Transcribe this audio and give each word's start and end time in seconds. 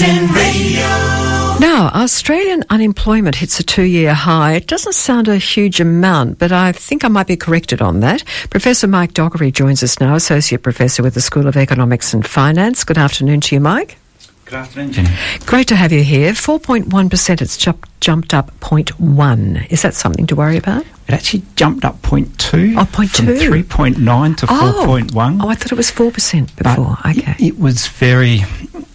Curtin 0.00 0.28
Radio. 0.32 0.80
Now, 1.60 1.90
Australian 1.92 2.64
unemployment 2.70 3.34
hits 3.36 3.60
a 3.60 3.62
two 3.62 3.82
year 3.82 4.14
high. 4.14 4.54
It 4.54 4.66
doesn't 4.66 4.94
sound 4.94 5.28
a 5.28 5.36
huge 5.36 5.78
amount, 5.78 6.38
but 6.38 6.52
I 6.52 6.72
think 6.72 7.04
I 7.04 7.08
might 7.08 7.26
be 7.26 7.36
corrected 7.36 7.82
on 7.82 8.00
that. 8.00 8.24
Professor 8.48 8.86
Mike 8.86 9.12
Dockery 9.12 9.50
joins 9.52 9.82
us 9.82 10.00
now, 10.00 10.14
Associate 10.14 10.62
Professor 10.62 11.02
with 11.02 11.12
the 11.12 11.20
School 11.20 11.46
of 11.46 11.54
Economics 11.54 12.14
and 12.14 12.26
Finance. 12.26 12.82
Good 12.84 12.96
afternoon 12.96 13.42
to 13.42 13.54
you, 13.56 13.60
Mike. 13.60 13.98
Good 14.46 14.54
afternoon, 14.54 14.92
Jenny. 14.92 15.10
Great 15.44 15.68
to 15.68 15.76
have 15.76 15.92
you 15.92 16.02
here. 16.02 16.32
4.1%, 16.32 17.42
it's 17.42 17.58
ju- 17.58 17.74
jumped 18.00 18.32
up 18.32 18.58
0.1. 18.60 19.70
Is 19.70 19.82
that 19.82 19.92
something 19.92 20.26
to 20.28 20.34
worry 20.34 20.56
about? 20.56 20.86
It 21.08 21.12
actually 21.12 21.42
jumped 21.56 21.84
up 21.84 22.00
0.2. 22.00 22.74
Oh, 22.78 22.84
0.2. 22.86 23.16
From 23.16 23.26
3.9 23.26 24.36
to 24.38 24.46
4.1. 24.46 25.40
Oh, 25.44 25.48
I 25.48 25.54
thought 25.54 25.72
it 25.72 25.76
was 25.76 25.90
4% 25.90 26.48
But 26.56 26.64
before. 26.64 26.96
okay. 27.06 27.32
It, 27.38 27.48
it 27.48 27.58
was 27.60 27.86
very, 27.88 28.40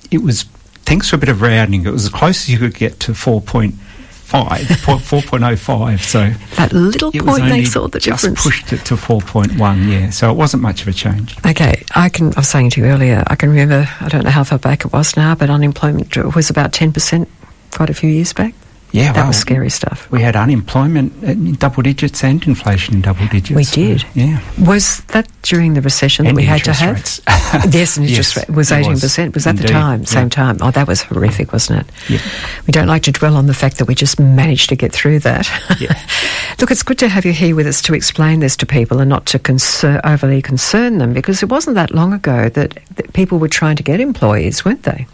it 0.09 0.23
was, 0.23 0.45
thanks 0.85 1.09
for 1.09 1.15
a 1.15 1.19
bit 1.19 1.29
of 1.29 1.41
rounding, 1.41 1.85
it 1.85 1.91
was 1.91 2.05
as 2.05 2.09
close 2.11 2.43
as 2.43 2.49
you 2.49 2.57
could 2.59 2.73
get 2.75 2.99
to 3.01 3.11
4.5, 3.13 3.71
4.05. 4.29 5.99
So 5.99 6.29
that 6.55 6.73
little 6.73 7.11
it 7.13 7.23
point 7.23 7.45
makes 7.45 7.75
all 7.75 7.87
the 7.87 7.99
just 7.99 8.21
difference. 8.23 8.43
pushed 8.43 8.73
it 8.73 8.85
to 8.85 8.95
4.1, 8.95 9.89
yeah. 9.91 10.09
So 10.09 10.29
it 10.31 10.35
wasn't 10.35 10.63
much 10.63 10.81
of 10.81 10.87
a 10.87 10.93
change. 10.93 11.35
Okay, 11.45 11.83
I 11.95 12.09
can. 12.09 12.27
I 12.35 12.39
was 12.39 12.49
saying 12.49 12.71
to 12.71 12.81
you 12.81 12.87
earlier. 12.87 13.23
I 13.27 13.35
can 13.35 13.49
remember. 13.49 13.87
I 14.01 14.07
don't 14.09 14.23
know 14.23 14.29
how 14.31 14.43
far 14.43 14.59
back 14.59 14.85
it 14.85 14.93
was 14.93 15.15
now, 15.17 15.35
but 15.35 15.49
unemployment 15.49 16.15
was 16.35 16.49
about 16.49 16.73
ten 16.73 16.91
percent 16.91 17.29
quite 17.71 17.89
a 17.89 17.93
few 17.93 18.09
years 18.09 18.33
back. 18.33 18.53
Yeah, 18.95 19.11
that 19.11 19.19
well, 19.19 19.27
was 19.27 19.37
scary 19.37 19.69
stuff. 19.69 20.09
We 20.09 20.21
had 20.21 20.37
unemployment 20.37 21.21
in 21.21 21.55
double 21.55 21.83
digits 21.83 22.23
and 22.23 22.41
inflation 22.47 22.95
in 22.95 23.01
double 23.01 23.27
digits. 23.27 23.51
We 23.51 23.65
did. 23.65 24.05
Yeah. 24.13 24.41
Was 24.57 25.01
that 25.07 25.29
during 25.41 25.73
the 25.73 25.81
recession 25.81 26.23
that 26.25 26.33
we 26.33 26.43
had 26.43 26.63
to 26.63 26.71
have? 26.73 26.95
rates. 26.95 27.19
yes, 27.27 27.97
and 27.97 28.05
interest 28.07 28.35
Yes, 28.35 28.47
rate 28.47 28.55
was 28.55 28.71
eighteen 28.71 28.91
was. 28.91 29.01
percent. 29.01 29.33
Was 29.33 29.43
that 29.43 29.57
the 29.57 29.67
time? 29.67 30.05
Same 30.05 30.29
time. 30.29 30.57
Oh, 30.61 30.71
that 30.71 30.87
was 30.87 31.01
horrific, 31.01 31.51
wasn't 31.51 31.81
it? 31.81 31.93
Yeah. 32.09 32.21
We 32.67 32.71
don't 32.71 32.87
like 32.87 33.03
to 33.03 33.11
dwell 33.11 33.35
on 33.35 33.47
the 33.47 33.53
fact 33.53 33.79
that 33.79 33.85
we 33.85 33.95
just 33.95 34.17
managed 34.17 34.69
to 34.69 34.77
get 34.77 34.93
through 34.93 35.19
that. 35.19 35.45
Yeah. 35.77 35.99
Look, 36.61 36.71
it's 36.71 36.83
good 36.83 36.97
to 36.99 37.09
have 37.09 37.25
you 37.25 37.33
here 37.33 37.53
with 37.53 37.67
us 37.67 37.81
to 37.81 37.93
explain 37.93 38.39
this 38.39 38.55
to 38.57 38.65
people 38.65 39.01
and 39.01 39.09
not 39.09 39.25
to 39.27 39.39
concern, 39.39 39.99
overly 40.05 40.41
concern 40.41 40.99
them 40.99 41.11
because 41.11 41.43
it 41.43 41.49
wasn't 41.49 41.75
that 41.75 41.91
long 41.93 42.13
ago 42.13 42.47
that, 42.49 42.79
that 42.95 43.11
people 43.11 43.39
were 43.39 43.49
trying 43.49 43.75
to 43.75 43.83
get 43.83 43.99
employees, 43.99 44.63
weren't 44.63 44.83
they? 44.83 45.05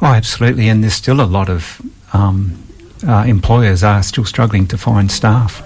Oh, 0.00 0.06
absolutely. 0.06 0.68
And 0.68 0.82
there's 0.82 0.94
still 0.94 1.20
a 1.20 1.26
lot 1.28 1.50
of 1.50 1.82
um, 2.14 2.56
uh, 3.06 3.24
employers 3.26 3.82
are 3.82 4.02
still 4.02 4.24
struggling 4.24 4.66
to 4.68 4.78
find 4.78 5.10
staff. 5.10 5.62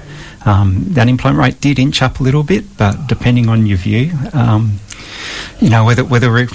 Um, 0.46 0.84
the 0.94 1.00
unemployment 1.00 1.40
rate 1.42 1.60
did 1.60 1.78
inch 1.78 2.02
up 2.02 2.20
a 2.20 2.22
little 2.22 2.42
bit, 2.44 2.76
but 2.78 3.08
depending 3.08 3.48
on 3.48 3.66
your 3.66 3.78
view, 3.78 4.12
um, 4.32 4.78
you 5.60 5.68
know 5.70 5.84
whether 5.84 6.04
whether 6.04 6.30
we're 6.30 6.48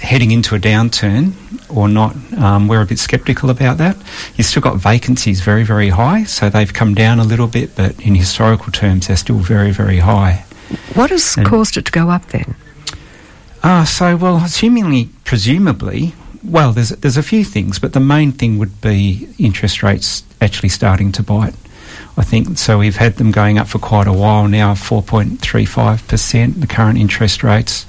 heading 0.00 0.30
into 0.30 0.54
a 0.54 0.58
downturn 0.58 1.32
or 1.74 1.88
not, 1.88 2.14
um, 2.38 2.68
we're 2.68 2.82
a 2.82 2.86
bit 2.86 2.98
sceptical 2.98 3.50
about 3.50 3.78
that. 3.78 3.96
You've 4.36 4.46
still 4.46 4.62
got 4.62 4.76
vacancies 4.76 5.40
very 5.40 5.64
very 5.64 5.88
high, 5.88 6.24
so 6.24 6.48
they've 6.50 6.72
come 6.72 6.94
down 6.94 7.18
a 7.18 7.24
little 7.24 7.48
bit, 7.48 7.74
but 7.74 7.98
in 8.00 8.14
historical 8.14 8.70
terms, 8.72 9.08
they're 9.08 9.16
still 9.16 9.38
very 9.38 9.72
very 9.72 9.98
high. 9.98 10.44
What 10.94 11.10
has 11.10 11.36
And- 11.36 11.46
caused 11.46 11.76
it 11.76 11.84
to 11.86 11.92
go 11.92 12.10
up 12.10 12.28
then? 12.28 12.54
Ah, 13.64 13.84
so 13.84 14.16
well, 14.16 14.38
assumingly, 14.40 15.08
presumably, 15.24 16.14
well, 16.44 16.72
there's 16.72 16.90
there's 16.90 17.16
a 17.16 17.22
few 17.22 17.44
things, 17.44 17.78
but 17.78 17.92
the 17.92 18.00
main 18.00 18.32
thing 18.32 18.58
would 18.58 18.80
be 18.80 19.28
interest 19.38 19.82
rates 19.82 20.24
actually 20.40 20.68
starting 20.68 21.12
to 21.12 21.22
bite. 21.22 21.54
I 22.16 22.22
think 22.22 22.58
so. 22.58 22.78
We've 22.78 22.96
had 22.96 23.16
them 23.16 23.30
going 23.30 23.58
up 23.58 23.68
for 23.68 23.78
quite 23.78 24.06
a 24.06 24.12
while 24.12 24.48
now, 24.48 24.74
four 24.74 25.02
point 25.02 25.40
three 25.40 25.64
five 25.64 26.06
percent, 26.08 26.60
the 26.60 26.66
current 26.66 26.98
interest 26.98 27.42
rates, 27.42 27.86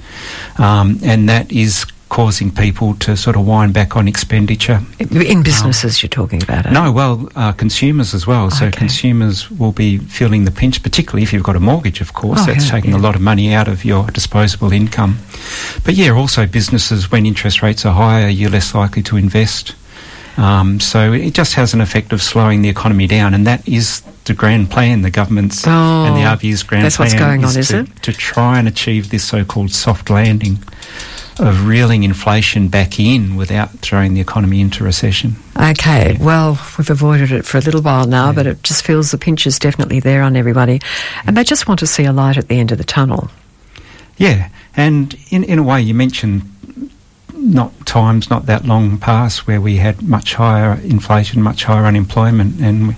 um, 0.58 1.00
and 1.04 1.28
that 1.30 1.52
is 1.52 1.86
causing 2.14 2.52
people 2.52 2.94
to 2.94 3.18
sort 3.18 3.36
of 3.36 3.44
wind 3.48 3.74
back 3.74 3.96
on 3.96 4.08
expenditure. 4.08 4.80
In 5.00 5.42
businesses, 5.42 6.04
you're 6.04 6.10
talking 6.12 6.44
about 6.44 6.68
it. 6.68 6.72
No, 6.72 6.92
well, 6.92 7.28
uh, 7.36 7.52
consumers 7.54 8.14
as 8.14 8.28
well. 8.28 8.52
So 8.52 8.68
Okay. 8.68 8.78
consumers 8.78 9.50
will 9.50 9.72
be 9.72 9.98
feeling 9.98 10.46
the 10.46 10.52
pinch, 10.52 10.84
particularly 10.84 11.24
if 11.24 11.34
you've 11.34 11.42
got 11.42 11.56
a 11.56 11.60
mortgage, 11.60 12.02
of 12.02 12.14
course. 12.14 12.42
Oh, 12.42 12.46
That's 12.46 12.66
yeah, 12.66 12.72
taking 12.72 12.92
yeah. 12.92 12.98
a 12.98 13.04
lot 13.08 13.16
of 13.16 13.22
money 13.22 13.52
out 13.52 13.68
of 13.68 13.84
your 13.84 14.12
disposable 14.12 14.72
income. 14.72 15.18
But 15.84 15.96
yeah, 15.96 16.12
also 16.12 16.46
businesses, 16.46 17.10
when 17.12 17.26
interest 17.26 17.64
rates 17.64 17.84
are 17.84 17.94
higher, 17.96 18.30
you're 18.30 18.52
less 18.52 18.76
likely 18.76 19.02
to 19.04 19.18
invest. 19.18 19.74
Um, 20.38 20.80
so 20.80 21.14
it 21.14 21.34
just 21.34 21.56
has 21.56 21.74
an 21.74 21.82
effect 21.82 22.14
of 22.14 22.22
slowing 22.22 22.62
the 22.62 22.70
economy 22.70 23.08
down, 23.08 23.34
and 23.34 23.48
that 23.48 23.68
is 23.68 24.04
the 24.26 24.34
grand 24.36 24.70
plan, 24.70 25.02
the 25.02 25.10
government's 25.10 25.66
and 25.66 26.16
the 26.16 26.26
Oh, 26.26 26.36
RB's 26.38 26.62
grand 26.62 26.86
that's 26.86 26.98
plan. 26.98 27.08
what's 27.08 27.20
going 27.20 27.44
on, 27.44 27.58
is 27.58 27.70
to, 27.70 27.80
it? 27.80 27.88
To 28.04 28.14
try 28.14 28.60
and 28.60 28.68
achieve 28.68 29.10
this 29.10 29.24
so-called 29.24 29.72
soft 29.72 30.10
landing 30.12 30.60
of 31.40 31.68
reeling 31.68 32.04
inflation 32.04 32.68
back 32.68 33.00
in 33.00 33.36
without 33.36 33.72
throwing 33.80 34.14
the 34.14 34.22
economy 34.22 34.62
into 34.62 34.84
recession. 34.84 35.36
Okay, 35.60 36.18
well, 36.20 36.60
we've 36.78 36.90
avoided 36.90 37.32
it 37.32 37.46
for 37.46 37.58
a 37.58 37.62
little 37.62 37.82
while 37.82 38.06
now, 38.06 38.32
but 38.32 38.48
it 38.48 38.64
just 38.64 38.84
feels 38.84 39.12
the 39.12 39.18
pinch 39.18 39.48
is 39.48 39.60
definitely 39.60 40.00
there 40.00 40.22
on 40.22 40.36
everybody. 40.36 40.80
And 41.26 41.36
they 41.36 41.44
just 41.44 41.68
want 41.68 41.80
to 41.80 41.88
see 41.88 42.06
a 42.06 42.14
light 42.14 42.38
at 42.38 42.48
the 42.48 42.60
end 42.60 42.72
of 42.72 42.78
the 42.78 42.84
tunnel. 42.84 43.30
Yeah, 44.18 44.50
and 44.76 45.16
in 45.30 45.44
in 45.44 45.60
a 45.60 45.64
way, 45.64 45.82
you 45.82 45.94
mentioned 45.94 46.44
not 47.34 47.86
times 47.86 48.30
not 48.30 48.46
that 48.46 48.66
long 48.66 48.98
past 48.98 49.48
where 49.48 49.60
we 49.60 49.78
had 49.78 50.02
much 50.02 50.36
higher 50.36 50.80
inflation, 50.82 51.42
much 51.42 51.66
higher 51.66 51.86
unemployment, 51.86 52.60
and 52.62 52.90
we, 52.90 52.96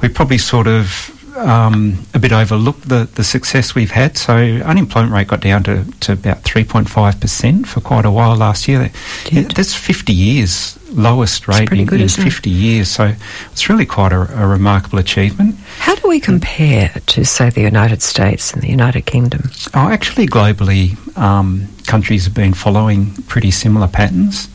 we 0.00 0.08
probably 0.08 0.38
sort 0.38 0.66
of 0.66 1.13
um, 1.36 2.04
a 2.14 2.18
bit 2.18 2.32
overlooked 2.32 2.88
the, 2.88 3.08
the 3.14 3.24
success 3.24 3.74
we've 3.74 3.90
had. 3.90 4.16
So 4.16 4.36
unemployment 4.36 5.12
rate 5.12 5.28
got 5.28 5.40
down 5.40 5.62
to, 5.64 5.84
to 6.00 6.12
about 6.12 6.42
three 6.42 6.64
point 6.64 6.88
five 6.88 7.20
percent 7.20 7.68
for 7.68 7.80
quite 7.80 8.04
a 8.04 8.10
while 8.10 8.36
last 8.36 8.68
year. 8.68 8.90
Yeah, 9.30 9.42
that's 9.42 9.74
fifty 9.74 10.12
years 10.12 10.78
lowest 10.90 11.48
rate 11.48 11.72
in, 11.72 11.86
good, 11.86 12.00
in 12.00 12.06
isn't 12.06 12.20
it? 12.20 12.24
fifty 12.24 12.50
years. 12.50 12.88
So 12.88 13.14
it's 13.50 13.68
really 13.68 13.86
quite 13.86 14.12
a, 14.12 14.42
a 14.42 14.46
remarkable 14.46 14.98
achievement. 14.98 15.56
How 15.78 15.96
do 15.96 16.08
we 16.08 16.20
compare 16.20 16.90
to, 17.06 17.24
say, 17.24 17.50
the 17.50 17.62
United 17.62 18.00
States 18.00 18.52
and 18.52 18.62
the 18.62 18.68
United 18.68 19.02
Kingdom? 19.02 19.50
Oh, 19.74 19.88
actually, 19.88 20.26
globally, 20.26 20.96
um, 21.18 21.68
countries 21.86 22.24
have 22.26 22.34
been 22.34 22.54
following 22.54 23.12
pretty 23.26 23.50
similar 23.50 23.88
patterns. 23.88 24.48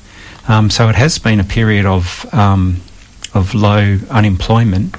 Um, 0.48 0.70
so 0.70 0.90
it 0.90 0.96
has 0.96 1.20
been 1.20 1.40
a 1.40 1.44
period 1.44 1.86
of 1.86 2.26
um, 2.34 2.82
of 3.36 3.54
low 3.54 4.00
unemployment, 4.10 4.96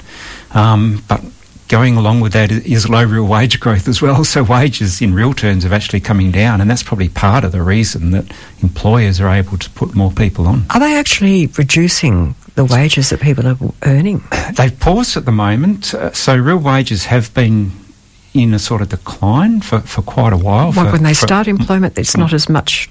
um, 0.53 1.03
but 1.09 1.21
going 1.71 1.97
along 1.97 2.21
with 2.21 2.33
that 2.33 2.51
is 2.51 2.89
low 2.89 3.05
real 3.05 3.27
wage 3.27 3.61
growth 3.61 3.89
as 3.89 4.03
well. 4.03 4.25
So 4.31 4.45
wages 4.45 5.01
in 5.01 5.15
real 5.15 5.33
terms 5.35 5.65
are 5.65 5.73
actually 5.73 6.01
coming 6.01 6.31
down, 6.31 6.61
and 6.61 6.71
that's 6.71 6.83
probably 6.85 7.09
part 7.09 7.43
of 7.43 7.53
the 7.53 7.63
reason 7.63 8.11
that 8.11 8.31
employers 8.63 9.21
are 9.21 9.29
able 9.29 9.59
to 9.59 9.71
put 9.71 9.95
more 9.95 10.13
people 10.13 10.47
on. 10.47 10.67
Are 10.71 10.79
they 10.79 10.97
actually 10.97 11.47
reducing 11.47 12.35
the 12.55 12.65
wages 12.65 13.11
that 13.11 13.21
people 13.21 13.49
are 13.49 13.57
earning? 13.83 14.23
They've 14.57 14.79
paused 14.79 15.17
at 15.17 15.25
the 15.25 15.33
moment, 15.33 15.95
uh, 15.95 16.13
so 16.13 16.37
real 16.37 16.59
wages 16.59 17.07
have 17.07 17.33
been 17.35 17.73
in 18.35 18.55
a 18.55 18.59
sort 18.61 18.83
of 18.83 18.91
decline 18.91 19.61
for, 19.63 19.81
for 19.81 20.03
quite 20.03 20.33
a 20.33 20.37
while. 20.37 20.73
What, 20.73 20.87
for- 20.87 20.93
when 20.93 21.03
they 21.03 21.15
for- 21.15 21.27
start 21.27 21.49
employment, 21.49 21.99
it's 21.99 22.17
not 22.17 22.33
as 22.33 22.49
much 22.49 22.89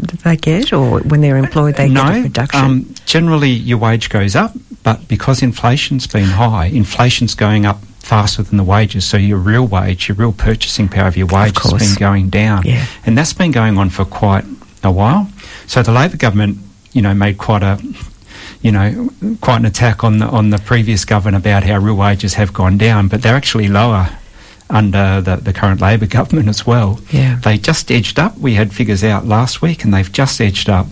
that 0.00 0.20
they 0.20 0.36
get, 0.36 0.72
or 0.72 1.00
when 1.00 1.22
they're 1.22 1.38
employed, 1.38 1.76
they 1.76 1.88
no, 1.88 2.04
get 2.04 2.18
a 2.18 2.22
reduction? 2.24 2.60
Um, 2.60 2.94
generally, 3.06 3.50
your 3.50 3.78
wage 3.78 4.10
goes 4.10 4.36
up, 4.36 4.52
but 4.82 5.08
because 5.08 5.42
inflation's 5.42 6.06
been 6.06 6.24
high, 6.24 6.66
inflation's 6.66 7.34
going 7.34 7.64
up 7.64 7.80
faster 8.04 8.42
than 8.42 8.56
the 8.58 8.64
wages. 8.64 9.04
So 9.04 9.16
your 9.16 9.38
real 9.38 9.66
wage, 9.66 10.08
your 10.08 10.16
real 10.16 10.32
purchasing 10.32 10.88
power 10.88 11.08
of 11.08 11.16
your 11.16 11.26
wage 11.26 11.56
has 11.62 11.72
been 11.72 11.94
going 11.98 12.28
down, 12.30 12.62
Yeah. 12.64 12.84
and 13.06 13.16
that's 13.16 13.32
been 13.32 13.50
going 13.50 13.78
on 13.78 13.90
for 13.90 14.04
quite 14.04 14.44
a 14.82 14.92
while. 14.92 15.30
So 15.66 15.82
the 15.82 15.92
Labor 15.92 16.16
government, 16.18 16.58
you 16.92 17.02
know, 17.02 17.14
made 17.14 17.38
quite 17.38 17.62
a 17.62 17.78
you 18.60 18.72
know, 18.72 19.10
quite 19.42 19.58
an 19.58 19.66
attack 19.66 20.04
on 20.04 20.18
the 20.18 20.26
on 20.26 20.50
the 20.50 20.58
previous 20.58 21.04
government 21.04 21.36
about 21.36 21.64
how 21.64 21.78
real 21.78 21.96
wages 21.96 22.34
have 22.34 22.52
gone 22.52 22.78
down, 22.78 23.08
but 23.08 23.20
they're 23.22 23.36
actually 23.36 23.68
lower 23.68 24.08
under 24.70 25.20
the, 25.20 25.36
the 25.36 25.52
current 25.52 25.80
Labor 25.82 26.06
government 26.18 26.48
as 26.48 26.66
well. 26.66 26.98
Yeah. 27.10 27.36
They 27.36 27.58
just 27.58 27.90
edged 27.92 28.18
up. 28.18 28.38
We 28.38 28.54
had 28.54 28.72
figures 28.72 29.04
out 29.04 29.26
last 29.26 29.60
week, 29.60 29.84
and 29.84 29.92
they've 29.92 30.10
just 30.10 30.40
edged 30.40 30.68
up. 30.70 30.86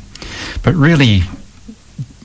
But 0.63 0.75
really, 0.75 1.23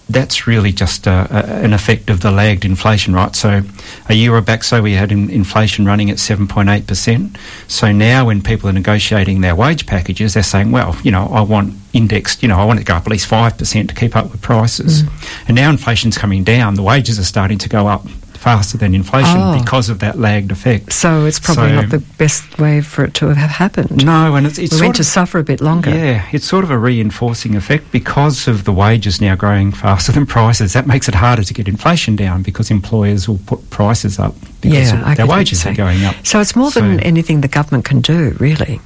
that's 0.09 0.47
really 0.47 0.71
just 0.71 1.05
a, 1.05 1.27
a, 1.29 1.63
an 1.63 1.73
effect 1.73 2.09
of 2.09 2.21
the 2.21 2.31
lagged 2.31 2.63
inflation, 2.63 3.13
right? 3.13 3.35
So 3.35 3.61
a 4.07 4.13
year 4.13 4.33
or 4.33 4.41
back, 4.41 4.63
so 4.63 4.81
we 4.81 4.93
had 4.93 5.11
in, 5.11 5.29
inflation 5.29 5.85
running 5.85 6.09
at 6.09 6.17
7.8%. 6.17 7.37
So 7.67 7.91
now 7.91 8.25
when 8.27 8.41
people 8.41 8.69
are 8.69 8.73
negotiating 8.73 9.41
their 9.41 9.55
wage 9.55 9.85
packages, 9.85 10.33
they're 10.33 10.43
saying, 10.43 10.71
well, 10.71 10.95
you 11.03 11.11
know, 11.11 11.27
I 11.27 11.41
want 11.41 11.73
indexed, 11.93 12.41
you 12.41 12.47
know, 12.47 12.57
I 12.57 12.65
want 12.65 12.79
it 12.79 12.83
to 12.83 12.85
go 12.85 12.95
up 12.95 13.03
at 13.03 13.11
least 13.11 13.29
5% 13.29 13.87
to 13.89 13.95
keep 13.95 14.15
up 14.15 14.31
with 14.31 14.41
prices. 14.41 15.03
Mm. 15.03 15.47
And 15.49 15.55
now 15.55 15.69
inflation's 15.69 16.17
coming 16.17 16.43
down, 16.43 16.75
the 16.75 16.83
wages 16.83 17.19
are 17.19 17.23
starting 17.23 17.57
to 17.59 17.69
go 17.69 17.87
up 17.87 18.05
faster 18.47 18.77
than 18.77 18.93
inflation 18.95 19.37
Oh. 19.41 19.59
because 19.61 19.89
of 19.89 19.99
that 19.99 20.17
lagged 20.17 20.51
effect. 20.51 20.93
so 20.93 21.25
it's 21.25 21.39
probably 21.39 21.69
So- 21.69 21.81
not 21.81 21.89
the 21.89 21.99
best 22.17 22.57
way 22.59 22.79
for 22.81 23.03
it 23.03 23.13
to 23.15 23.27
have 23.33 23.49
happened. 23.49 24.05
No, 24.05 24.35
and 24.35 24.47
it's, 24.47 24.57
it's 24.57 24.71
we 24.71 24.77
sort 24.77 24.85
went 24.87 24.95
to 24.97 25.03
suffer 25.03 25.37
a 25.39 25.43
bit 25.43 25.59
longer. 25.61 25.89
Yeah, 25.89 26.23
it's 26.31 26.45
sort 26.45 26.63
of 26.63 26.71
a 26.71 26.77
reinforcing 26.77 27.55
effect 27.55 27.91
because 27.91 28.47
of 28.47 28.63
the 28.63 28.71
wages 28.71 29.19
now 29.19 29.35
growing 29.35 29.71
faster 29.73 30.11
than 30.13 30.25
prices. 30.25 30.71
That 30.73 30.87
makes 30.87 31.07
it 31.09 31.15
harder 31.15 31.43
to 31.43 31.53
get 31.53 31.67
inflation 31.67 32.15
down 32.15 32.41
because 32.41 32.71
employers 32.71 33.27
will 33.27 33.39
put 33.45 33.69
prices 33.69 34.17
up 34.19 34.33
because 34.61 34.91
Yeah, 34.93 35.13
their 35.15 35.27
wages 35.27 35.65
are 35.65 35.73
going 35.73 36.05
up. 36.05 36.15
So 36.23 36.39
it's 36.39 36.55
more 36.55 36.71
than 36.71 36.99
anything 37.01 37.41
the 37.41 37.47
government 37.59 37.83
can 37.85 37.99
do, 38.01 38.35
really, 38.39 38.79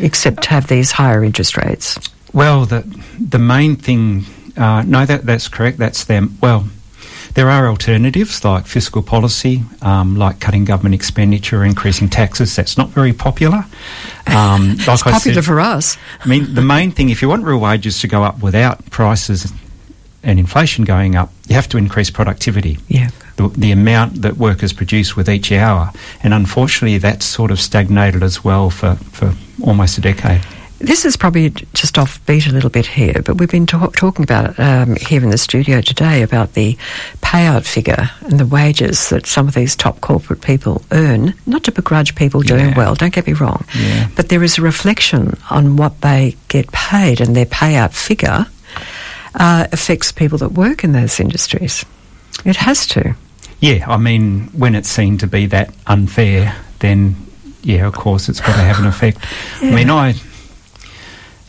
except 0.00 0.46
have 0.46 0.68
these 0.68 0.92
higher 0.92 1.24
interest 1.24 1.56
rates. 1.56 1.98
Well, 2.32 2.64
the 2.66 2.84
the 3.18 3.38
main 3.40 3.76
thing 3.76 4.24
Uh, 4.56 4.82
no, 4.86 5.06
that, 5.06 5.24
that's 5.24 5.48
correct. 5.48 5.78
That's 5.78 6.04
them. 6.04 6.36
Well, 6.42 6.64
there 7.40 7.48
are 7.48 7.68
alternatives 7.68 8.44
like 8.44 8.66
fiscal 8.66 9.02
policy, 9.02 9.62
um, 9.80 10.14
like 10.14 10.40
cutting 10.40 10.66
government 10.66 10.94
expenditure, 10.94 11.64
increasing 11.64 12.06
taxes. 12.06 12.54
That's 12.54 12.76
not 12.76 12.90
very 12.90 13.14
popular. 13.14 13.64
Um, 14.26 14.76
like 14.86 14.88
it's 14.88 15.02
popular 15.02 15.34
said, 15.36 15.44
for 15.46 15.58
us. 15.58 15.96
I 16.22 16.28
mean, 16.28 16.52
the 16.52 16.60
main 16.60 16.90
thing, 16.90 17.08
if 17.08 17.22
you 17.22 17.30
want 17.30 17.44
real 17.44 17.58
wages 17.58 17.98
to 18.02 18.08
go 18.08 18.24
up 18.24 18.42
without 18.42 18.90
prices 18.90 19.50
and 20.22 20.38
inflation 20.38 20.84
going 20.84 21.16
up, 21.16 21.32
you 21.48 21.54
have 21.54 21.66
to 21.70 21.78
increase 21.78 22.10
productivity. 22.10 22.76
Yeah. 22.88 23.08
The, 23.36 23.48
the, 23.48 23.72
amount 23.72 24.20
that 24.20 24.36
workers 24.36 24.74
produce 24.74 25.16
with 25.16 25.26
each 25.30 25.50
hour. 25.50 25.92
And 26.22 26.34
unfortunately, 26.34 26.98
that's 26.98 27.24
sort 27.24 27.50
of 27.50 27.58
stagnated 27.58 28.22
as 28.22 28.44
well 28.44 28.68
for, 28.68 28.96
for 28.96 29.34
almost 29.64 29.96
a 29.96 30.02
decade. 30.02 30.42
This 30.80 31.04
is 31.04 31.14
probably 31.14 31.50
just 31.50 31.96
offbeat 31.96 32.48
a 32.48 32.52
little 32.52 32.70
bit 32.70 32.86
here, 32.86 33.20
but 33.22 33.36
we've 33.36 33.50
been 33.50 33.66
talk- 33.66 33.94
talking 33.94 34.22
about 34.22 34.58
um, 34.58 34.96
here 34.96 35.22
in 35.22 35.28
the 35.28 35.36
studio 35.36 35.82
today 35.82 36.22
about 36.22 36.54
the 36.54 36.78
payout 37.20 37.66
figure 37.66 38.10
and 38.22 38.40
the 38.40 38.46
wages 38.46 39.10
that 39.10 39.26
some 39.26 39.46
of 39.46 39.52
these 39.52 39.76
top 39.76 40.00
corporate 40.00 40.40
people 40.40 40.82
earn. 40.90 41.34
Not 41.44 41.64
to 41.64 41.72
begrudge 41.72 42.14
people 42.14 42.40
doing 42.40 42.70
yeah. 42.70 42.76
well, 42.78 42.94
don't 42.94 43.12
get 43.12 43.26
me 43.26 43.34
wrong, 43.34 43.66
yeah. 43.78 44.08
but 44.16 44.30
there 44.30 44.42
is 44.42 44.56
a 44.56 44.62
reflection 44.62 45.36
on 45.50 45.76
what 45.76 46.00
they 46.00 46.34
get 46.48 46.72
paid, 46.72 47.20
and 47.20 47.36
their 47.36 47.44
payout 47.44 47.92
figure 47.92 48.46
uh, 49.34 49.66
affects 49.72 50.12
people 50.12 50.38
that 50.38 50.52
work 50.52 50.82
in 50.82 50.92
those 50.92 51.20
industries. 51.20 51.84
It 52.46 52.56
has 52.56 52.86
to. 52.88 53.14
Yeah, 53.60 53.84
I 53.86 53.98
mean, 53.98 54.46
when 54.54 54.74
it's 54.74 54.88
seen 54.88 55.18
to 55.18 55.26
be 55.26 55.44
that 55.46 55.74
unfair, 55.86 56.56
then 56.78 57.16
yeah, 57.62 57.86
of 57.86 57.92
course, 57.92 58.30
it's 58.30 58.40
got 58.40 58.56
to 58.56 58.62
have 58.62 58.78
an 58.78 58.86
effect. 58.86 59.18
Yeah. 59.60 59.72
I 59.72 59.74
mean, 59.74 59.90
I 59.90 60.14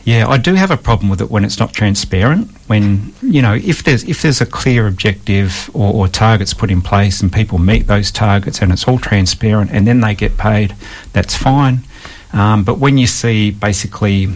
yeah, 0.04 0.26
I 0.26 0.36
do 0.36 0.54
have 0.54 0.70
a 0.70 0.76
problem 0.76 1.08
with 1.08 1.20
it 1.20 1.30
when 1.30 1.44
it's 1.44 1.58
not 1.58 1.72
transparent. 1.72 2.48
When 2.66 3.14
you 3.22 3.40
know, 3.40 3.54
if 3.54 3.84
there's 3.84 4.02
if 4.04 4.22
there's 4.22 4.40
a 4.40 4.46
clear 4.46 4.86
objective 4.86 5.70
or, 5.74 5.92
or, 5.92 6.08
targets 6.08 6.54
put 6.54 6.70
in 6.70 6.82
place 6.82 7.20
and 7.20 7.32
people 7.32 7.58
meet 7.58 7.86
those 7.86 8.10
targets 8.10 8.60
and 8.60 8.72
it's 8.72 8.88
all 8.88 8.98
transparent 8.98 9.70
and 9.70 9.86
then 9.86 10.00
they 10.00 10.14
get 10.14 10.36
paid, 10.36 10.74
that's 11.12 11.36
fine. 11.36 11.80
Um, 12.32 12.64
but 12.64 12.78
when 12.78 12.98
you 12.98 13.06
see 13.06 13.50
basically 13.50 14.26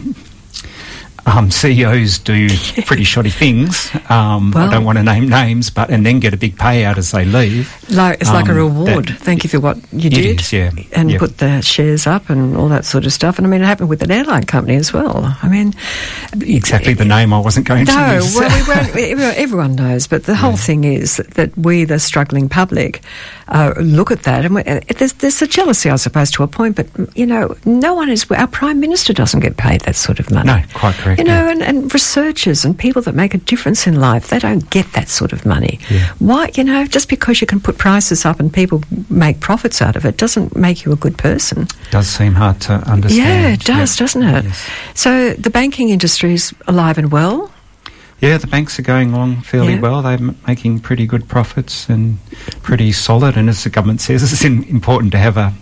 um, 1.27 1.51
CEOs 1.51 2.19
do 2.19 2.47
pretty 2.85 3.03
shoddy 3.03 3.29
things. 3.29 3.93
Um, 4.09 4.51
well, 4.51 4.67
I 4.67 4.71
don't 4.71 4.85
want 4.85 4.97
to 4.97 5.03
name 5.03 5.27
names, 5.27 5.69
but 5.69 5.89
and 5.89 6.05
then 6.05 6.19
get 6.19 6.33
a 6.33 6.37
big 6.37 6.55
payout 6.55 6.97
as 6.97 7.11
they 7.11 7.25
leave. 7.25 7.71
Like 7.89 8.21
it's 8.21 8.29
um, 8.29 8.35
like 8.35 8.47
a 8.47 8.51
um, 8.51 8.57
reward. 8.57 9.09
Thank 9.09 9.43
you 9.43 9.49
for 9.49 9.59
what 9.59 9.77
you 9.91 10.09
did, 10.09 10.39
is, 10.39 10.53
yeah, 10.53 10.71
and 10.93 11.11
yeah. 11.11 11.19
put 11.19 11.37
the 11.37 11.61
shares 11.61 12.07
up 12.07 12.29
and 12.29 12.55
all 12.55 12.69
that 12.69 12.85
sort 12.85 13.05
of 13.05 13.11
stuff. 13.11 13.37
And 13.37 13.45
I 13.45 13.49
mean, 13.49 13.61
it 13.61 13.65
happened 13.65 13.89
with 13.89 14.01
an 14.01 14.11
airline 14.11 14.45
company 14.45 14.77
as 14.77 14.93
well. 14.93 15.37
I 15.41 15.49
mean, 15.49 15.73
exactly 16.33 16.93
the 16.93 17.05
name 17.05 17.33
I 17.33 17.39
wasn't 17.39 17.67
going 17.67 17.85
no, 17.85 17.93
to. 17.93 17.99
No, 17.99 18.39
well, 18.39 18.93
we 18.95 19.11
everyone 19.35 19.75
knows, 19.75 20.07
but 20.07 20.23
the 20.23 20.35
whole 20.35 20.51
yeah. 20.51 20.57
thing 20.57 20.83
is 20.85 21.17
that 21.17 21.55
we, 21.57 21.83
the 21.83 21.99
struggling 21.99 22.47
public, 22.47 23.01
uh, 23.49 23.73
look 23.77 24.11
at 24.11 24.23
that, 24.23 24.45
and 24.45 24.55
we, 24.55 24.63
uh, 24.63 24.79
there's, 24.97 25.13
there's 25.13 25.41
a 25.41 25.47
jealousy, 25.47 25.89
I 25.89 25.97
suppose, 25.97 26.31
to 26.31 26.43
a 26.43 26.47
point. 26.47 26.77
But 26.77 26.87
you 27.17 27.25
know, 27.25 27.55
no 27.65 27.93
one 27.93 28.09
is. 28.09 28.29
Our 28.31 28.47
prime 28.47 28.79
minister 28.79 29.13
doesn't 29.13 29.41
get 29.41 29.57
paid 29.57 29.81
that 29.81 29.95
sort 29.95 30.19
of 30.19 30.31
money. 30.31 30.47
No, 30.47 30.61
quite 30.73 30.95
correct. 30.95 31.16
You 31.17 31.23
know, 31.23 31.49
and, 31.49 31.63
and 31.63 31.93
researchers 31.93 32.63
and 32.63 32.77
people 32.77 33.01
that 33.03 33.15
make 33.15 33.33
a 33.33 33.37
difference 33.39 33.87
in 33.87 33.99
life, 33.99 34.27
they 34.27 34.39
don't 34.39 34.69
get 34.69 34.91
that 34.93 35.09
sort 35.09 35.33
of 35.33 35.45
money. 35.45 35.79
Yeah. 35.89 36.13
Why, 36.19 36.51
you 36.55 36.63
know, 36.63 36.85
just 36.85 37.09
because 37.09 37.41
you 37.41 37.47
can 37.47 37.59
put 37.59 37.77
prices 37.77 38.25
up 38.25 38.39
and 38.39 38.53
people 38.53 38.83
make 39.09 39.39
profits 39.39 39.81
out 39.81 39.95
of 39.95 40.05
it 40.05 40.17
doesn't 40.17 40.55
make 40.55 40.85
you 40.85 40.91
a 40.91 40.95
good 40.95 41.17
person. 41.17 41.67
Does 41.91 42.07
seem 42.07 42.33
hard 42.33 42.61
to 42.61 42.73
understand. 42.73 43.43
Yeah, 43.43 43.53
it 43.53 43.61
does, 43.61 43.95
doesn't 43.95 44.23
it? 44.23 44.45
Yes. 44.45 44.69
So 44.93 45.33
the 45.33 45.49
banking 45.49 45.89
industry 45.89 46.33
is 46.33 46.53
alive 46.67 46.97
and 46.97 47.11
well. 47.11 47.51
Yeah, 48.19 48.37
the 48.37 48.47
banks 48.47 48.79
are 48.79 48.83
going 48.83 49.13
along 49.13 49.41
fairly 49.41 49.73
yeah. 49.73 49.79
well. 49.79 50.01
They're 50.01 50.17
making 50.47 50.79
pretty 50.79 51.05
good 51.05 51.27
profits 51.27 51.87
and 51.87 52.17
pretty 52.63 52.91
solid. 52.91 53.37
And 53.37 53.47
as 53.47 53.63
the 53.63 53.69
government 53.69 54.01
says, 54.01 54.23
it's 54.33 54.43
important 54.43 55.11
to 55.11 55.19
have 55.19 55.37
a 55.37 55.53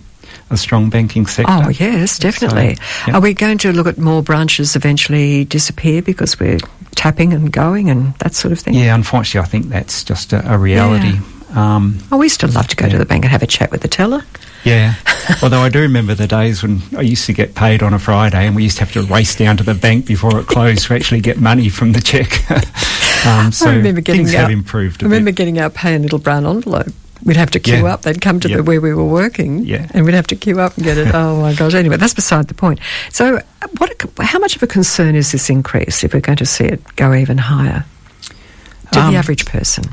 a 0.50 0.56
strong 0.56 0.90
banking 0.90 1.26
sector. 1.26 1.52
Oh, 1.52 1.68
yes, 1.68 2.18
definitely. 2.18 2.76
So, 3.06 3.12
Are 3.12 3.20
we 3.20 3.34
going 3.34 3.58
to 3.58 3.72
look 3.72 3.86
at 3.86 3.98
more 3.98 4.22
branches 4.22 4.76
eventually 4.76 5.44
disappear 5.44 6.02
because 6.02 6.38
we're 6.38 6.58
tapping 6.94 7.32
and 7.32 7.52
going 7.52 7.90
and 7.90 8.14
that 8.16 8.34
sort 8.34 8.52
of 8.52 8.60
thing? 8.60 8.74
Yeah, 8.74 8.94
unfortunately, 8.94 9.46
I 9.46 9.50
think 9.50 9.66
that's 9.66 10.04
just 10.04 10.32
a, 10.32 10.54
a 10.54 10.58
reality. 10.58 11.18
Yeah. 11.18 11.22
Um, 11.54 11.98
oh, 12.12 12.18
we 12.18 12.28
still 12.28 12.50
love 12.50 12.68
to 12.68 12.76
go 12.76 12.86
yeah. 12.86 12.92
to 12.92 12.98
the 12.98 13.06
bank 13.06 13.24
and 13.24 13.32
have 13.32 13.42
a 13.42 13.46
chat 13.46 13.70
with 13.70 13.80
the 13.80 13.88
teller. 13.88 14.22
Yeah. 14.64 14.94
Although 15.42 15.60
I 15.60 15.68
do 15.68 15.80
remember 15.80 16.14
the 16.14 16.26
days 16.26 16.62
when 16.62 16.82
I 16.96 17.00
used 17.00 17.26
to 17.26 17.32
get 17.32 17.54
paid 17.54 17.82
on 17.82 17.94
a 17.94 17.98
Friday 17.98 18.46
and 18.46 18.54
we 18.54 18.64
used 18.64 18.78
to 18.78 18.84
have 18.84 18.92
to 18.92 19.02
race 19.02 19.34
down 19.36 19.56
to 19.58 19.64
the 19.64 19.74
bank 19.74 20.06
before 20.06 20.38
it 20.38 20.46
closed 20.46 20.86
to 20.86 20.94
actually 20.94 21.20
get 21.20 21.38
money 21.38 21.68
from 21.68 21.92
the 21.92 22.00
cheque. 22.00 22.50
um, 23.26 23.52
so 23.52 23.70
I 23.70 23.76
remember 23.76 24.00
getting 24.00 24.24
things 24.24 24.34
our, 24.34 24.42
have 24.42 24.50
improved. 24.50 25.02
I 25.02 25.06
remember 25.06 25.30
bit. 25.30 25.36
getting 25.36 25.58
our 25.58 25.70
pay 25.70 25.94
in 25.94 26.02
little 26.02 26.18
brown 26.18 26.46
envelope 26.46 26.92
we'd 27.22 27.36
have 27.36 27.50
to 27.52 27.60
queue 27.60 27.84
yeah. 27.84 27.94
up. 27.94 28.02
They'd 28.02 28.20
come 28.20 28.40
to 28.40 28.48
yep. 28.48 28.58
the 28.58 28.62
where 28.62 28.80
we 28.80 28.94
were 28.94 29.04
working, 29.04 29.60
yeah. 29.60 29.88
and 29.94 30.04
we'd 30.04 30.14
have 30.14 30.26
to 30.28 30.36
queue 30.36 30.60
up 30.60 30.76
and 30.76 30.84
get 30.84 30.98
it. 30.98 31.14
oh 31.14 31.40
my 31.40 31.54
gosh! 31.54 31.74
Anyway, 31.74 31.96
that's 31.96 32.14
beside 32.14 32.48
the 32.48 32.54
point. 32.54 32.80
So, 33.10 33.40
what? 33.78 33.94
How 34.20 34.38
much 34.38 34.56
of 34.56 34.62
a 34.62 34.66
concern 34.66 35.14
is 35.14 35.32
this 35.32 35.50
increase 35.50 36.04
if 36.04 36.14
we're 36.14 36.20
going 36.20 36.38
to 36.38 36.46
see 36.46 36.64
it 36.64 36.96
go 36.96 37.14
even 37.14 37.38
higher 37.38 37.84
to 38.92 39.00
um, 39.00 39.12
the 39.12 39.18
average 39.18 39.46
person? 39.46 39.84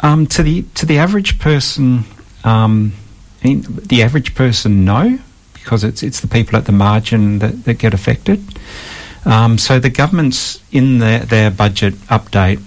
Um, 0.00 0.26
to 0.28 0.42
the 0.42 0.62
to 0.74 0.86
the 0.86 0.98
average 0.98 1.38
person, 1.38 2.04
um, 2.44 2.92
the 3.42 4.02
average 4.02 4.34
person, 4.34 4.84
no, 4.84 5.18
because 5.54 5.84
it's 5.84 6.02
it's 6.02 6.20
the 6.20 6.28
people 6.28 6.56
at 6.56 6.66
the 6.66 6.72
margin 6.72 7.40
that, 7.40 7.64
that 7.64 7.74
get 7.74 7.94
affected. 7.94 8.42
Um, 9.24 9.58
so 9.58 9.78
the 9.78 9.90
government's 9.90 10.62
in 10.72 10.98
their, 10.98 11.20
their 11.20 11.50
budget 11.50 11.94
update, 12.08 12.62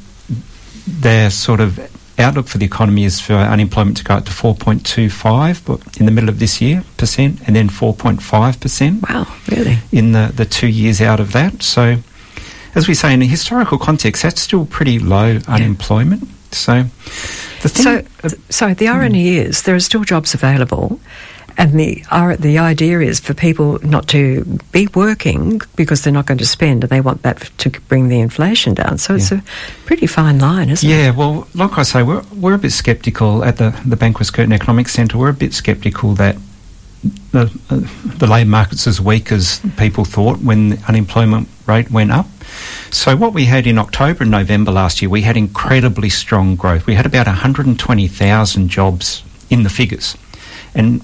they're 0.86 1.32
sort 1.32 1.60
of 1.60 1.80
outlook 2.18 2.48
for 2.48 2.58
the 2.58 2.66
economy 2.66 3.04
is 3.04 3.20
for 3.20 3.34
unemployment 3.34 3.98
to 3.98 4.04
go 4.04 4.16
up 4.16 4.26
to 4.26 4.32
4.25 4.32 5.66
but 5.66 5.98
in 6.00 6.06
the 6.06 6.12
middle 6.12 6.30
of 6.30 6.40
this 6.40 6.62
year 6.62 6.84
percent 6.98 7.40
and 7.48 7.56
then 7.56 7.70
4.5%. 7.70 9.10
Wow, 9.10 9.28
really? 9.50 9.78
In 9.92 10.12
the, 10.12 10.32
the 10.34 10.46
two 10.46 10.68
years 10.68 11.02
out 11.02 11.20
of 11.20 11.32
that. 11.34 11.64
So, 11.64 11.98
as 12.76 12.88
we 12.88 12.94
say, 12.94 13.14
in 13.14 13.22
a 13.22 13.26
historical 13.26 13.78
context, 13.78 14.24
that's 14.24 14.42
still 14.42 14.66
pretty 14.66 15.00
low 15.00 15.34
yeah. 15.34 15.42
unemployment. 15.48 16.28
So, 16.54 16.84
the 17.62 17.70
thing. 17.70 17.84
So, 17.84 18.06
uh, 18.24 18.30
so 18.50 18.74
the 18.74 18.88
irony 18.88 19.26
mm. 19.26 19.46
is 19.46 19.64
there 19.64 19.76
are 19.76 19.80
still 19.80 20.04
jobs 20.04 20.34
available 20.34 21.00
and 21.58 21.80
the 21.80 22.04
our, 22.12 22.36
the 22.36 22.58
idea 22.58 23.00
is 23.00 23.20
for 23.20 23.34
people 23.34 23.80
not 23.80 24.08
to 24.10 24.44
be 24.72 24.88
working 24.94 25.62
because 25.76 26.04
they're 26.04 26.14
not 26.14 26.26
going 26.26 26.38
to 26.38 26.46
spend, 26.46 26.84
and 26.84 26.90
they 26.90 27.02
want 27.02 27.22
that 27.24 27.50
to 27.60 27.70
bring 27.70 28.10
the 28.10 28.20
inflation 28.20 28.74
down. 28.74 28.98
So 28.98 29.16
it's 29.16 29.32
a 29.32 29.44
pretty 29.86 30.08
fine 30.08 30.40
line, 30.40 30.70
isn't 30.70 30.88
yeah, 30.88 30.96
it? 30.96 31.00
Yeah. 31.00 31.12
Well, 31.12 31.48
like 31.56 31.78
I 31.78 31.84
say, 31.84 32.04
we're 32.04 32.24
we're 32.36 32.54
a 32.54 32.60
bit 32.60 32.72
sceptical 32.72 33.44
at 33.44 33.58
the 33.58 33.70
the 33.86 33.96
Bankwest 33.96 34.34
Curtin 34.34 34.54
Economic 34.54 34.90
Centre. 34.90 35.18
We're 35.18 35.30
a 35.30 35.34
bit 35.34 35.54
sceptical 35.54 36.14
that 36.16 36.38
the 37.32 37.52
uh, 37.70 37.82
the 38.18 38.28
labour 38.28 38.50
market's 38.50 38.88
as 38.88 39.02
weak 39.02 39.32
as 39.32 39.62
people 39.78 40.06
thought 40.06 40.40
when 40.40 40.70
the 40.70 40.84
unemployment 40.88 41.48
rate 41.68 41.90
went 41.90 42.12
up. 42.12 42.28
So 42.92 43.16
what 43.16 43.34
we 43.34 43.46
had 43.46 43.66
in 43.66 43.78
October 43.78 44.24
and 44.24 44.32
November 44.32 44.72
last 44.72 45.02
year, 45.02 45.10
we 45.10 45.22
had 45.22 45.38
incredibly 45.38 46.10
strong 46.10 46.56
growth. 46.56 46.86
We 46.86 46.96
had 46.96 47.06
about 47.06 47.26
120,000 47.26 48.70
jobs 48.70 49.24
in 49.50 49.64
the 49.64 49.70
figures. 49.70 50.18
And 50.76 51.02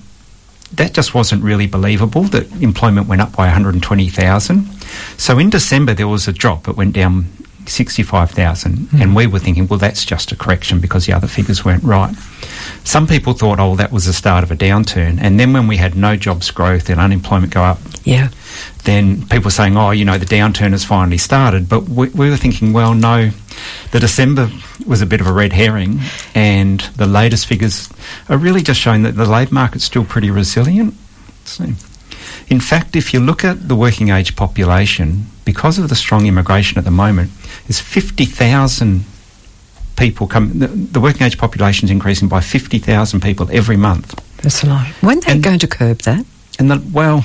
that 0.74 0.94
just 0.94 1.14
wasn't 1.14 1.44
really 1.44 1.68
believable 1.68 2.24
that 2.24 2.52
employment 2.62 3.08
went 3.08 3.22
up 3.22 3.36
by 3.36 3.46
120,000. 3.46 4.66
So 5.18 5.40
in 5.40 5.50
December 5.50 5.94
there 5.94 6.08
was 6.08 6.28
a 6.28 6.34
drop, 6.34 6.68
it 6.68 6.76
went 6.76 6.94
down 6.94 7.32
65,000 7.66 8.78
mm. 8.78 9.02
and 9.02 9.16
we 9.16 9.28
were 9.28 9.40
thinking 9.40 9.68
well 9.68 9.80
that's 9.80 10.06
just 10.06 10.32
a 10.32 10.36
correction 10.36 10.80
because 10.80 11.06
the 11.06 11.14
other 11.14 11.28
figures 11.28 11.66
weren't 11.66 11.84
right. 11.84 12.16
Some 12.84 13.08
people 13.08 13.34
thought 13.34 13.60
oh 13.60 13.76
that 13.76 13.92
was 13.92 14.06
the 14.06 14.14
start 14.14 14.44
of 14.44 14.52
a 14.52 14.56
downturn 14.56 15.18
and 15.22 15.40
then 15.40 15.54
when 15.54 15.68
we 15.68 15.78
had 15.78 15.96
no 15.96 16.16
jobs 16.16 16.50
growth 16.52 16.90
and 16.90 17.00
unemployment 17.00 17.54
go 17.54 17.64
up 17.64 17.80
yeah 18.06 18.30
then 18.84 19.28
people 19.28 19.52
saying 19.52 19.78
oh 19.78 19.92
you 19.92 20.06
know 20.06 20.18
the 20.18 20.26
downturn 20.26 20.72
has 20.72 20.84
finally 20.84 21.18
started 21.18 21.68
but 21.68 21.88
we, 21.90 22.10
we 22.10 22.30
were 22.30 22.38
thinking 22.38 22.74
well 22.74 22.94
no 22.94 23.32
the 23.92 24.00
December 24.00 24.50
was 24.86 25.02
a 25.02 25.06
bit 25.06 25.22
of 25.22 25.28
a 25.28 25.34
red 25.34 25.54
herring, 25.54 26.00
and 26.36 26.82
the 26.96 27.08
latest 27.08 27.48
figures 27.48 27.90
are 28.30 28.38
really 28.38 28.62
just 28.62 28.80
showing 28.80 29.04
that 29.04 29.14
the 29.16 29.26
labour 29.26 29.54
market's 29.54 29.86
still 29.86 30.06
pretty 30.06 30.32
resilient. 30.32 30.94
So, 31.46 31.66
in 32.50 32.60
fact, 32.60 32.96
if 32.96 33.14
you 33.14 33.20
look 33.20 33.44
at 33.44 33.68
the 33.68 33.76
working 33.76 34.10
age 34.10 34.36
population, 34.36 35.28
because 35.46 35.78
of 35.78 35.90
the 35.90 35.96
strong 35.96 36.26
immigration 36.26 36.78
at 36.78 36.86
the 36.86 36.92
moment, 36.92 37.32
there's 37.68 37.80
50,000 37.80 39.04
people 39.96 40.28
come. 40.28 40.60
The, 40.60 40.68
the, 40.68 41.00
working 41.00 41.24
age 41.24 41.38
population 41.38 41.86
is 41.86 41.92
increasing 41.92 42.28
by 42.28 42.42
50,000 42.42 43.22
people 43.22 43.50
every 43.52 43.78
month. 43.78 44.22
That's 44.42 44.64
a 44.64 44.68
lot. 44.68 44.88
When 45.02 45.18
are 45.20 45.22
they 45.22 45.40
going 45.40 45.60
to 45.60 45.68
curb 45.68 46.00
that? 46.00 46.26
And 46.60 46.72
the, 46.72 46.84
well, 46.94 47.24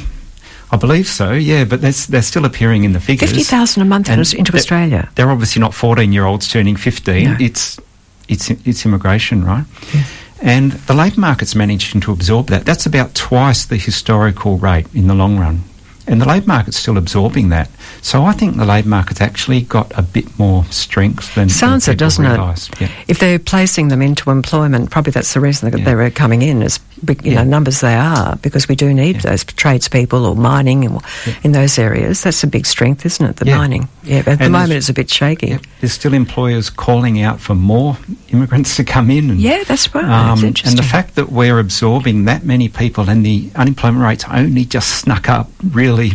I 0.73 0.79
believe 0.79 1.07
so, 1.07 1.33
yeah, 1.33 1.65
but 1.65 1.83
they're, 1.83 1.93
they're 1.93 2.23
still 2.23 2.47
appearing 2.47 2.85
in 2.85 2.93
the 2.93 3.01
figures. 3.01 3.31
50,000 3.31 3.83
a 3.83 3.85
month 3.85 4.09
into 4.09 4.55
Australia. 4.55 5.11
They're 5.15 5.31
obviously 5.31 5.61
not 5.61 5.75
14 5.75 6.11
year 6.13 6.25
olds 6.25 6.49
turning 6.49 6.77
15. 6.77 7.25
No. 7.25 7.37
It's, 7.39 7.79
it's, 8.27 8.51
it's 8.51 8.87
immigration, 8.87 9.45
right? 9.45 9.67
Yeah. 9.95 10.05
And 10.41 10.73
the 10.73 10.95
labour 10.95 11.21
market's 11.21 11.55
managing 11.55 12.01
to 12.01 12.13
absorb 12.13 12.47
that. 12.49 12.65
That's 12.65 12.87
about 12.87 13.15
twice 13.15 13.67
the 13.67 13.77
historical 13.77 14.57
rate 14.57 14.87
in 14.95 15.09
the 15.09 15.15
long 15.15 15.39
run. 15.39 15.63
And 16.07 16.21
the 16.21 16.27
labour 16.27 16.47
market's 16.47 16.79
still 16.79 16.97
absorbing 16.97 17.51
that. 17.51 17.71
So 18.05 18.25
I 18.25 18.33
think 18.33 18.57
the 18.57 18.65
labour 18.67 18.89
market's 18.89 19.21
actually 19.21 19.63
got 19.63 19.93
a 19.97 20.03
bit 20.03 20.37
more 20.37 20.65
strength 20.67 21.37
than 21.37 21.49
sounds 21.49 21.87
it, 21.87 21.99
doesn't 21.99 22.25
realise. 22.25 22.69
it? 22.71 22.81
Yeah. 22.83 22.89
If 23.07 23.21
they're 23.21 23.39
placing 23.39 23.89
them 23.89 24.03
into 24.03 24.29
employment, 24.31 24.91
probably 24.91 25.13
that's 25.13 25.33
the 25.35 25.41
reason 25.41 25.71
that 25.71 25.79
Yeah. 25.79 25.85
they're 25.85 26.11
coming 26.11 26.43
in 26.43 26.63
as 26.65 26.79
big, 27.05 27.25
you 27.25 27.31
Yeah. 27.33 27.45
know, 27.45 27.51
numbers 27.51 27.81
they 27.81 27.95
are, 27.95 28.35
because 28.43 28.67
we 28.69 28.75
do 28.75 28.93
need 28.93 29.21
those 29.21 29.45
tradespeople 29.45 30.27
or 30.27 30.35
mining 30.35 30.85
and 30.85 30.99
in 31.45 31.53
those 31.53 31.79
areas. 31.79 32.23
That's 32.23 32.43
a 32.43 32.49
big 32.49 32.67
strength, 32.67 33.07
isn't 33.07 33.25
it? 33.25 33.37
The 33.37 33.45
mining. 33.47 33.89
Yeah, 34.03 34.25
at 34.27 34.41
the 34.41 34.51
moment 34.51 34.73
it's 34.73 34.89
a 34.89 34.93
bit 34.93 35.09
shaky. 35.09 35.59
There's 35.81 35.93
still 35.93 36.13
employers 36.13 36.71
calling 36.71 37.23
out 37.23 37.41
for 37.41 37.55
more 37.55 37.97
immigrants 38.31 38.75
to 38.77 38.85
come 38.85 39.11
in. 39.13 39.31
And, 39.31 39.41
Yeah, 39.41 39.63
that's 39.67 39.95
right. 39.95 40.05
That's 40.05 40.43
Um, 40.43 40.45
and 40.65 40.77
the 40.79 40.83
fact 40.83 41.15
that 41.15 41.31
we're 41.31 41.61
absorbing 41.61 42.25
that 42.25 42.45
many 42.45 42.69
people 42.69 43.09
and 43.09 43.25
the 43.25 43.51
unemployment 43.55 44.05
rate's 44.05 44.25
only 44.29 44.65
just 44.65 44.89
snuck 44.91 45.29
up 45.29 45.51
really 45.73 46.15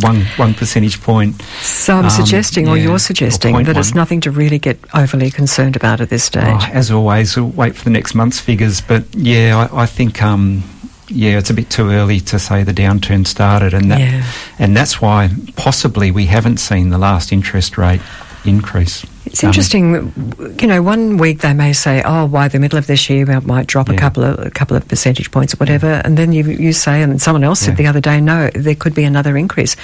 one 0.00 0.26
one 0.36 0.54
percentage 0.54 1.00
point. 1.00 1.40
So 1.62 1.96
I'm 1.96 2.04
Um, 2.04 2.10
suggesting, 2.10 2.68
or 2.68 2.76
you're 2.76 2.98
suggesting, 2.98 3.54
point 3.54 3.66
that 3.66 3.76
it's 3.76 3.94
nothing 3.94 4.20
to 4.22 4.30
really 4.30 4.58
get 4.58 4.78
overly 4.94 5.30
concerned 5.30 5.76
about 5.76 6.00
at 6.00 6.08
this 6.10 6.24
stage. 6.24 6.44
Oh, 6.46 6.68
as 6.72 6.90
always, 6.90 7.36
we'll 7.36 7.46
wait 7.48 7.76
for 7.76 7.84
the 7.84 7.90
next 7.90 8.14
month's 8.14 8.40
figures. 8.40 8.80
But 8.80 9.04
yeah, 9.14 9.68
I, 9.72 9.82
I 9.82 9.86
think 9.86 10.22
um, 10.22 10.62
yeah, 11.08 11.38
it's 11.38 11.50
a 11.50 11.54
bit 11.54 11.70
too 11.70 11.90
early 11.90 12.20
to 12.20 12.38
say 12.38 12.62
the 12.62 12.74
downturn 12.74 13.26
started, 13.26 13.74
and 13.74 13.90
that 13.90 14.00
Yeah. 14.00 14.22
and 14.58 14.76
that's 14.76 15.00
why 15.00 15.30
possibly 15.56 16.10
we 16.10 16.26
haven't 16.26 16.58
seen 16.58 16.90
the 16.90 16.98
last 16.98 17.32
interest 17.32 17.76
rate 17.78 18.00
increase. 18.44 19.04
It's 19.30 19.44
interesting, 19.44 20.12
you 20.60 20.66
know. 20.66 20.82
One 20.82 21.16
week 21.16 21.40
they 21.40 21.54
may 21.54 21.72
say, 21.72 22.02
"Oh, 22.04 22.26
why 22.26 22.48
the 22.48 22.58
middle 22.58 22.78
of 22.78 22.86
this 22.88 23.08
year, 23.08 23.24
we 23.24 23.38
might 23.40 23.68
drop 23.68 23.88
a 23.88 23.94
couple 23.94 24.24
of 24.24 24.44
a 24.44 24.50
couple 24.50 24.76
of 24.76 24.86
percentage 24.88 25.30
points 25.30 25.54
or 25.54 25.58
whatever," 25.58 26.02
and 26.04 26.16
then 26.16 26.32
you 26.32 26.44
you 26.44 26.72
say, 26.72 27.00
and 27.00 27.22
someone 27.22 27.44
else 27.44 27.60
said 27.60 27.76
the 27.76 27.86
other 27.86 28.00
day, 28.00 28.20
"No, 28.20 28.50
there 28.54 28.74
could 28.74 28.94
be 28.94 29.04
another 29.04 29.36
increase." 29.36 29.76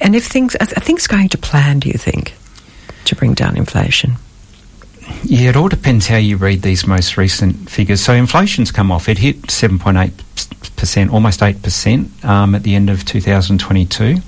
And 0.00 0.14
if 0.14 0.26
things 0.26 0.54
are 0.56 0.66
things 0.66 1.06
going 1.06 1.30
to 1.30 1.38
plan, 1.38 1.78
do 1.78 1.88
you 1.88 1.98
think, 1.98 2.34
to 3.06 3.16
bring 3.16 3.34
down 3.34 3.56
inflation? 3.56 4.16
Yeah, 5.24 5.50
it 5.50 5.56
all 5.56 5.68
depends 5.68 6.08
how 6.08 6.16
you 6.16 6.36
read 6.36 6.62
these 6.62 6.86
most 6.86 7.16
recent 7.16 7.70
figures. 7.70 8.02
So 8.02 8.12
inflation's 8.12 8.70
come 8.72 8.90
off. 8.90 9.08
It 9.08 9.18
hit 9.18 9.42
7.8%, 9.42 11.12
almost 11.12 11.40
8% 11.40 12.24
um, 12.24 12.54
at 12.54 12.62
the 12.62 12.74
end 12.74 12.90
of 12.90 13.04
2022. 13.04 14.18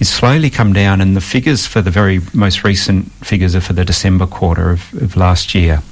It's 0.00 0.10
slowly 0.10 0.50
come 0.50 0.72
down, 0.72 1.00
and 1.00 1.16
the 1.16 1.20
figures 1.20 1.66
for 1.66 1.82
the 1.82 1.90
very 1.90 2.20
most 2.32 2.64
recent 2.64 3.10
figures 3.24 3.54
are 3.54 3.60
for 3.60 3.72
the 3.72 3.84
December 3.84 4.26
quarter 4.26 4.70
of, 4.70 4.92
of 4.94 5.16
last 5.16 5.54
year. 5.54 5.82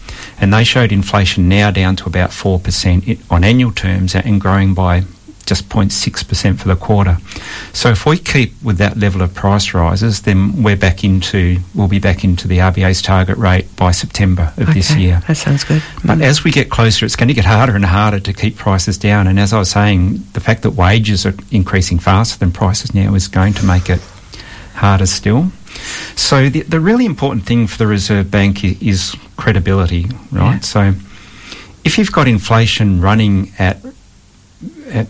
And 0.40 0.52
they 0.52 0.64
showed 0.64 0.92
inflation 0.92 1.48
now 1.48 1.70
down 1.70 1.96
to 1.96 2.06
about 2.06 2.30
4% 2.30 3.20
on 3.30 3.44
annual 3.44 3.72
terms 3.72 4.14
and 4.14 4.40
growing 4.40 4.74
by 4.74 5.04
just 5.46 5.68
0.6% 5.68 6.58
for 6.58 6.68
the 6.68 6.76
quarter. 6.76 7.18
So 7.72 7.90
if 7.90 8.04
we 8.04 8.18
keep 8.18 8.60
with 8.62 8.78
that 8.78 8.98
level 8.98 9.22
of 9.22 9.32
price 9.34 9.72
rises, 9.74 10.22
then 10.22 10.62
we're 10.62 10.76
back 10.76 11.04
into, 11.04 11.58
we'll 11.74 11.88
be 11.88 12.00
back 12.00 12.24
into 12.24 12.48
the 12.48 12.58
RBA's 12.58 13.00
target 13.00 13.38
rate 13.38 13.74
by 13.76 13.92
September 13.92 14.52
of 14.56 14.74
this 14.74 14.94
year. 14.96 15.22
that 15.28 15.36
sounds 15.36 15.62
good. 15.64 15.82
But 16.04 16.18
Mm. 16.18 16.22
as 16.24 16.42
we 16.44 16.50
get 16.50 16.68
closer, 16.68 17.06
it's 17.06 17.16
going 17.16 17.28
to 17.28 17.34
get 17.34 17.44
harder 17.44 17.74
and 17.76 17.84
harder 17.84 18.18
to 18.20 18.32
keep 18.32 18.56
prices 18.56 18.98
down. 18.98 19.26
And 19.28 19.38
as 19.38 19.52
I 19.52 19.58
was 19.60 19.70
saying, 19.70 20.24
the 20.32 20.40
fact 20.40 20.62
that 20.62 20.70
wages 20.72 21.24
are 21.24 21.34
increasing 21.50 21.98
faster 22.00 22.38
than 22.38 22.50
prices 22.52 22.92
now 22.94 23.14
is 23.14 23.28
going 23.28 23.54
to 23.54 23.64
make 23.64 23.88
it 23.88 24.00
harder 24.74 25.06
still. 25.06 25.52
So 26.16 26.48
the, 26.48 26.62
the 26.62 26.80
really 26.80 27.04
important 27.06 27.44
thing 27.46 27.66
for 27.68 27.78
the 27.78 27.86
Reserve 27.86 28.30
Bank 28.30 28.64
i- 28.64 28.76
is 28.80 29.14
credibility, 29.36 30.06
right? 30.32 30.54
Yeah. 30.54 30.60
So 30.60 30.94
if 31.84 31.98
you've 31.98 32.10
got 32.12 32.26
inflation 32.26 33.00
running 33.00 33.52
at 33.58 33.78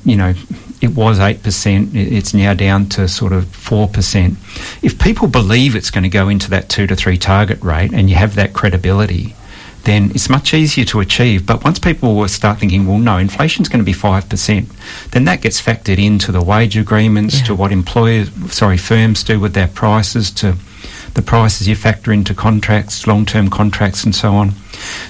you 0.05 0.17
know, 0.17 0.35
it 0.81 0.95
was 0.95 1.19
8%, 1.19 1.95
it's 1.95 2.35
now 2.35 2.55
down 2.55 2.89
to 2.91 3.09
sort 3.09 3.33
of 3.33 3.45
4%. 3.45 4.37
If 4.83 4.99
people 4.99 5.29
believe 5.29 5.75
it's 5.75 5.91
going 5.91 6.05
to 6.05 6.09
go 6.11 6.29
into 6.29 6.51
that 6.51 6.69
2 6.69 6.87
to 6.89 6.97
3 6.97 7.17
target 7.19 7.63
rate 7.63 7.93
and 7.93 8.09
you 8.11 8.17
have 8.17 8.35
that 8.37 8.53
credibility, 8.53 9.35
then 9.85 10.11
it's 10.11 10.29
much 10.29 10.53
easier 10.53 10.85
to 10.87 11.01
achieve. 11.01 11.47
But 11.47 11.63
once 11.65 11.79
people 11.79 12.27
start 12.29 12.59
thinking, 12.59 12.87
well, 12.87 12.99
no, 12.99 13.19
inflation's 13.19 13.69
going 13.69 13.79
to 13.79 13.85
be 13.85 13.93
5%, 13.95 15.11
then 15.13 15.25
that 15.25 15.41
gets 15.43 15.63
factored 15.63 15.99
into 16.05 16.33
the 16.33 16.43
wage 16.43 16.77
agreements, 16.77 17.39
Yeah. 17.39 17.45
to 17.47 17.55
what 17.55 17.71
employers, 17.73 18.31
sorry, 18.53 18.79
firms 18.79 19.23
do 19.23 19.39
with 19.39 19.55
their 19.55 19.69
prices, 19.69 20.31
to 20.33 20.57
the 21.17 21.23
prices 21.23 21.67
you 21.67 21.75
factor 21.75 22.13
into 22.13 22.35
contracts, 22.35 23.07
long-term 23.07 23.49
contracts 23.51 24.05
and 24.05 24.15
so 24.15 24.33
on. 24.35 24.53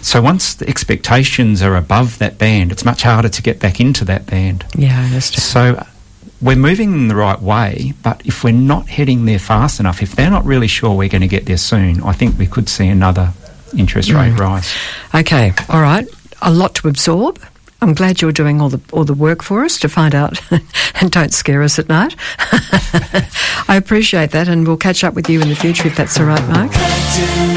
So 0.01 0.23
once 0.23 0.55
the 0.55 0.69
expectations 0.69 1.61
are 1.63 1.77
above 1.77 2.19
that 2.19 2.39
band, 2.39 2.71
it's 2.73 2.85
much 2.85 3.03
harder 3.03 3.29
to 3.29 3.43
get 3.43 3.59
back 3.61 3.81
into 3.81 4.05
that 4.07 4.25
band. 4.27 4.65
Yeah, 4.77 4.99
I 5.01 5.05
understand. 5.05 5.43
So 5.43 5.87
we're 6.41 6.57
moving 6.57 6.93
in 6.93 7.09
the 7.09 7.17
right 7.17 7.41
way, 7.43 7.93
but 8.05 8.23
if 8.25 8.45
we're 8.45 8.53
not 8.53 8.89
heading 8.89 9.25
there 9.25 9.41
fast 9.41 9.81
enough, 9.81 10.01
if 10.01 10.15
they're 10.15 10.31
not 10.31 10.45
really 10.45 10.69
sure 10.69 10.95
we're 10.95 11.09
going 11.09 11.23
to 11.23 11.29
get 11.29 11.47
there 11.47 11.57
soon, 11.57 12.01
I 12.03 12.13
think 12.13 12.39
we 12.39 12.47
could 12.47 12.69
see 12.69 12.87
another 12.89 13.33
interest 13.77 14.11
rate 14.11 14.33
Mm. 14.35 14.39
rise. 14.39 14.75
Okay, 15.15 15.53
all 15.69 15.83
right. 15.83 16.07
A 16.41 16.53
lot 16.53 16.75
to 16.77 16.89
absorb. 16.89 17.41
I'm 17.83 17.95
glad 17.95 18.23
you're 18.23 18.33
doing 18.33 18.61
all 18.61 18.69
the 18.69 18.81
all 18.93 19.05
the 19.05 19.15
work 19.15 19.43
for 19.43 19.65
us 19.65 19.79
to 19.81 19.89
find 19.89 20.15
out 20.15 20.41
and 21.01 21.11
don't 21.11 21.33
scare 21.33 21.63
us 21.63 21.79
at 21.79 21.89
night. 21.89 22.17
I 23.69 23.77
appreciate 23.77 24.31
that 24.31 24.49
and 24.49 24.67
we'll 24.67 24.77
catch 24.77 25.05
up 25.05 25.15
with 25.15 25.29
you 25.29 25.41
in 25.41 25.49
the 25.49 25.57
future 25.57 25.89
if 25.89 25.97
that's 25.97 26.19
all 26.19 26.27
right, 26.27 26.49
Mark. 26.49 27.56